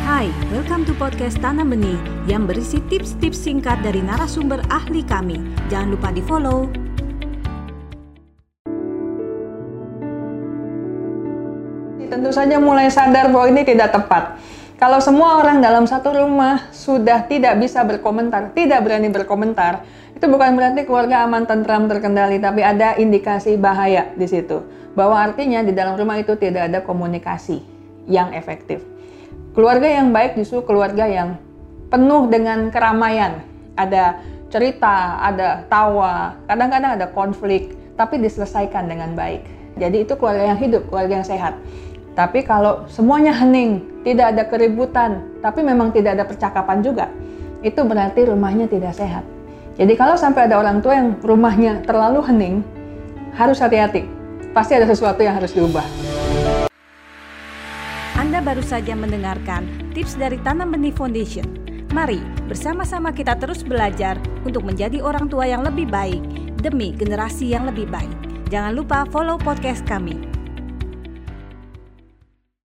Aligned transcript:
Hai, 0.00 0.32
welcome 0.48 0.88
to 0.88 0.96
podcast 0.96 1.36
Tanam 1.44 1.76
Benih 1.76 2.00
yang 2.24 2.48
berisi 2.48 2.80
tips-tips 2.88 3.36
singkat 3.36 3.84
dari 3.84 4.00
narasumber 4.00 4.64
ahli 4.72 5.04
kami. 5.04 5.36
Jangan 5.68 5.92
lupa 5.92 6.08
di-follow. 6.08 6.72
Tentu 12.08 12.32
saja 12.32 12.56
mulai 12.56 12.88
sadar 12.88 13.28
bahwa 13.28 13.52
ini 13.52 13.60
tidak 13.60 13.92
tepat. 13.92 14.40
Kalau 14.80 15.04
semua 15.04 15.36
orang 15.36 15.60
dalam 15.60 15.84
satu 15.84 16.16
rumah 16.16 16.72
sudah 16.72 17.28
tidak 17.28 17.60
bisa 17.60 17.84
berkomentar, 17.84 18.56
tidak 18.56 18.80
berani 18.80 19.12
berkomentar, 19.12 19.84
itu 20.16 20.24
bukan 20.24 20.56
berarti 20.56 20.88
keluarga 20.88 21.28
aman, 21.28 21.44
tentram, 21.44 21.84
terkendali, 21.92 22.40
tapi 22.40 22.64
ada 22.64 22.96
indikasi 22.96 23.60
bahaya 23.60 24.08
di 24.16 24.24
situ. 24.24 24.64
Bahwa 24.96 25.20
artinya 25.20 25.60
di 25.60 25.76
dalam 25.76 26.00
rumah 26.00 26.16
itu 26.16 26.32
tidak 26.40 26.72
ada 26.72 26.80
komunikasi 26.80 27.79
yang 28.06 28.32
efektif. 28.32 28.80
Keluarga 29.52 29.88
yang 29.90 30.14
baik 30.14 30.38
justru 30.38 30.62
keluarga 30.62 31.04
yang 31.10 31.36
penuh 31.90 32.30
dengan 32.30 32.70
keramaian. 32.70 33.42
Ada 33.74 34.22
cerita, 34.50 35.18
ada 35.22 35.66
tawa, 35.66 36.38
kadang-kadang 36.46 36.98
ada 37.00 37.06
konflik, 37.10 37.74
tapi 37.98 38.22
diselesaikan 38.22 38.86
dengan 38.86 39.12
baik. 39.18 39.42
Jadi 39.78 40.06
itu 40.06 40.14
keluarga 40.18 40.54
yang 40.54 40.58
hidup, 40.58 40.86
keluarga 40.90 41.22
yang 41.22 41.26
sehat. 41.26 41.54
Tapi 42.18 42.42
kalau 42.42 42.84
semuanya 42.90 43.30
hening, 43.30 43.86
tidak 44.02 44.34
ada 44.34 44.42
keributan, 44.50 45.22
tapi 45.40 45.62
memang 45.62 45.94
tidak 45.94 46.18
ada 46.18 46.24
percakapan 46.26 46.82
juga, 46.82 47.06
itu 47.62 47.80
berarti 47.86 48.26
rumahnya 48.26 48.66
tidak 48.66 48.98
sehat. 48.98 49.22
Jadi 49.78 49.94
kalau 49.94 50.18
sampai 50.18 50.50
ada 50.50 50.58
orang 50.58 50.82
tua 50.82 50.98
yang 50.98 51.16
rumahnya 51.22 51.86
terlalu 51.86 52.20
hening, 52.26 52.66
harus 53.38 53.62
hati-hati. 53.62 54.04
Pasti 54.50 54.74
ada 54.74 54.90
sesuatu 54.90 55.22
yang 55.22 55.38
harus 55.38 55.54
diubah. 55.54 56.09
Anda 58.30 58.46
baru 58.46 58.62
saja 58.62 58.94
mendengarkan 58.94 59.90
tips 59.90 60.14
dari 60.14 60.38
Tanam 60.46 60.70
Benih 60.70 60.94
Foundation. 60.94 61.42
Mari 61.90 62.22
bersama-sama 62.46 63.10
kita 63.10 63.34
terus 63.34 63.66
belajar 63.66 64.22
untuk 64.46 64.62
menjadi 64.62 65.02
orang 65.02 65.26
tua 65.26 65.50
yang 65.50 65.66
lebih 65.66 65.90
baik 65.90 66.22
demi 66.62 66.94
generasi 66.94 67.50
yang 67.50 67.66
lebih 67.66 67.90
baik. 67.90 68.14
Jangan 68.46 68.78
lupa 68.78 69.02
follow 69.10 69.34
podcast 69.34 69.82
kami 69.82 70.29